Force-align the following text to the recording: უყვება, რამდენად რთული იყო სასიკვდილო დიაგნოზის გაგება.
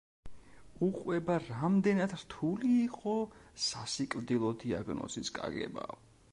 უყვება, 0.85 1.35
რამდენად 1.49 2.15
რთული 2.23 2.71
იყო 2.87 3.15
სასიკვდილო 3.67 4.53
დიაგნოზის 4.65 5.33
გაგება. 5.41 5.89